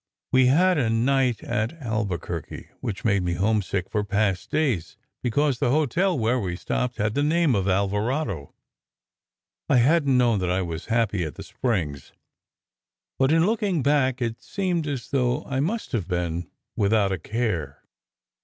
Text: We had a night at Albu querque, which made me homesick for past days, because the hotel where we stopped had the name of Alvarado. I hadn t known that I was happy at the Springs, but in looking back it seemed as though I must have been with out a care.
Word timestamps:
We 0.31 0.47
had 0.47 0.79
a 0.79 0.89
night 0.89 1.43
at 1.43 1.79
Albu 1.79 2.19
querque, 2.19 2.69
which 2.79 3.05
made 3.05 3.21
me 3.21 3.35
homesick 3.35 3.87
for 3.87 4.03
past 4.03 4.49
days, 4.49 4.97
because 5.21 5.59
the 5.59 5.69
hotel 5.69 6.17
where 6.17 6.39
we 6.39 6.55
stopped 6.55 6.95
had 6.97 7.13
the 7.13 7.21
name 7.21 7.53
of 7.53 7.67
Alvarado. 7.67 8.51
I 9.69 9.77
hadn 9.77 10.07
t 10.13 10.17
known 10.17 10.39
that 10.39 10.49
I 10.49 10.63
was 10.63 10.87
happy 10.87 11.23
at 11.23 11.35
the 11.35 11.43
Springs, 11.43 12.13
but 13.19 13.31
in 13.31 13.45
looking 13.45 13.83
back 13.83 14.23
it 14.23 14.41
seemed 14.41 14.87
as 14.87 15.11
though 15.11 15.45
I 15.45 15.59
must 15.59 15.91
have 15.91 16.07
been 16.07 16.49
with 16.75 16.93
out 16.93 17.11
a 17.11 17.19
care. 17.19 17.83